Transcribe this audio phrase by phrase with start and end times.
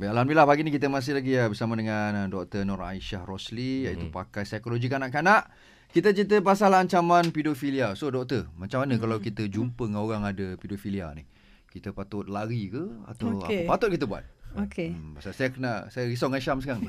[0.00, 2.64] Baik, Alhamdulillah pagi ni kita masih lagi ya, bersama dengan uh, Dr.
[2.64, 4.16] Nur Aisyah Rosli iaitu Hmm.
[4.16, 5.52] pakar psikologi kanak-kanak.
[5.92, 7.92] Kita cerita pasal ancaman pedofilia.
[7.92, 11.28] So doktor, macam mana kalau kita jumpa dengan orang ada pedofilia ni?
[11.68, 12.80] Kita patut lari ke
[13.12, 13.68] atau Okey.
[13.68, 14.24] apa patut kita buat?
[14.56, 14.88] Okey.
[14.88, 16.80] Hmm, pasal saya kena saya risau dengan Syam sekarang.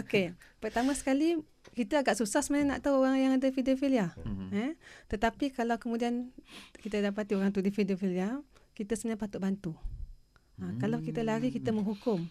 [0.00, 0.32] Okey.
[0.64, 1.44] Pertama sekali
[1.76, 4.16] kita agak susah sebenarnya nak tahu orang yang ada pedofilia.
[4.24, 4.48] Mhm.
[4.56, 4.72] Eh?
[5.12, 6.32] Tetapi kalau kemudian
[6.80, 8.40] kita dapati orang tu ada pedofilia,
[8.72, 9.76] kita sebenarnya patut bantu.
[10.60, 12.28] Ha, Kalau kita lari kita menghukum.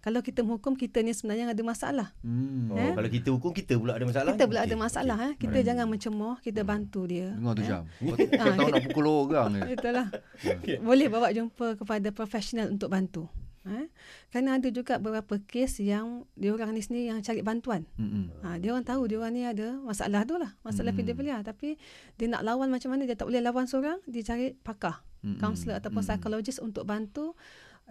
[0.00, 2.08] Kalau kita menghukum kita ni sebenarnya ada masalah.
[2.24, 2.72] Hmm.
[2.72, 2.96] Oh, Eh?
[2.96, 4.32] Kalau kita hukum kita pula ada masalah.
[4.32, 5.32] Kita pula Okey, ada masalah eh.
[5.36, 5.66] Kita Baik.
[5.68, 7.28] jangan mencemooh, kita bantu dia.
[7.30, 7.68] Dengar tu eh.
[7.68, 7.84] Syam.
[7.84, 9.60] Kau, kau tahu nak pukul orang ni.
[9.76, 10.06] Itulah.
[10.88, 13.28] Boleh bawa jumpa kepada profesional untuk bantu.
[13.60, 13.92] Eh?
[14.32, 17.84] Kerana ada juga beberapa kes yang diorang ni sendiri yang cari bantuan.
[18.00, 18.32] Hmm.
[18.40, 20.56] Ha, dia orang tahu dia orang ni ada masalah tu lah.
[20.64, 21.04] Masalah Hmm.
[21.04, 21.12] hmm.
[21.12, 21.36] pedofilia.
[21.44, 21.76] Tapi
[22.16, 25.04] dia nak lawan macam mana, dia tak boleh lawan seorang, dia cari pakar.
[25.20, 25.36] Hmm.
[25.36, 26.08] Kaunselor ataupun Hmm.
[26.08, 27.36] psikologis untuk bantu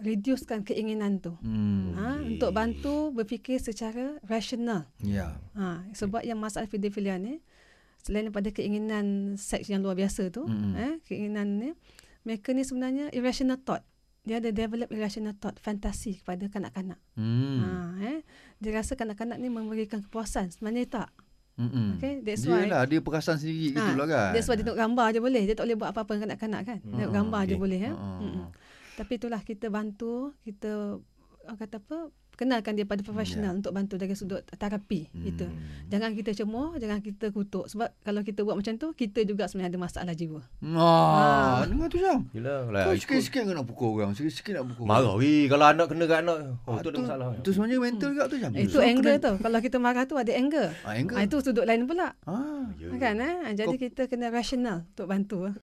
[0.00, 1.36] reducekan keinginan tu.
[1.44, 1.92] Hmm.
[1.94, 4.88] Ha, untuk bantu berfikir secara rasional.
[5.00, 5.36] Ya.
[5.54, 7.40] Ha, sebab yang masalah pedofilia ni
[8.00, 10.72] selain daripada keinginan seks yang luar biasa tu, Mm-mm.
[10.72, 11.70] eh, keinginan ni
[12.24, 13.84] mereka ni sebenarnya irrational thought.
[14.24, 17.00] Dia ada develop irrational thought, fantasi kepada kanak-kanak.
[17.16, 17.60] Hmm.
[17.60, 17.70] Ha,
[18.04, 18.18] eh,
[18.60, 20.52] dia rasa kanak-kanak ni memberikan kepuasan.
[20.52, 21.10] Sebenarnya tak.
[21.60, 22.00] Hmm.
[22.00, 22.64] Okay, that's dia why.
[22.72, 24.32] lah dia perasan sendiri Ha, gitulah kan.
[24.32, 25.42] That's why dia tengok gambar je boleh.
[25.44, 26.78] Dia tak boleh buat apa-apa dengan kanak-kanak kan.
[26.80, 26.92] Hmm.
[26.96, 27.60] Tengok gambar je okey.
[27.60, 27.80] boleh.
[27.84, 27.92] Eh?
[27.92, 28.08] Ha.
[28.24, 28.46] Mm-mm.
[28.92, 30.98] Tapi itulah kita bantu, kita
[31.42, 31.98] orang kata apa,
[32.32, 35.04] kenalkan dia pada profesional untuk bantu dari sudut terapi.
[35.06, 35.22] Hmm.
[35.22, 35.44] Gitu.
[35.86, 37.68] Jangan kita cemoh, jangan kita kutuk.
[37.68, 40.40] Sebab kalau kita buat macam tu, kita juga sebenarnya ada masalah jiwa.
[40.64, 42.24] Ah, dengar tu Syam.
[42.32, 43.04] Yelah, Kau lah, ikut.
[43.04, 44.84] sikit-sikit kau nak pukul orang, sikit-sikit nak pukul.
[44.86, 46.38] Marah weh kalau anak kena kat anak.
[46.64, 47.26] Oh, Ah, tu ada masalah.
[47.36, 48.52] Itu sebenarnya mental juga tu Syam.
[48.54, 49.32] Itu So, anger kena- tu.
[49.38, 50.66] Kalau kita marah tu ada anger.
[50.80, 51.14] Ah, anger.
[51.14, 52.16] Ah, itu sudut lain pula.
[52.24, 52.72] Ah.
[52.74, 52.88] Ya.
[52.96, 53.34] Kan eh?
[53.54, 55.52] Jadi Kau- kita kena rasional untuk bantu.